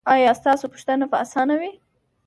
[0.13, 1.71] ایا ستاسو پوښتنه به اسانه وي؟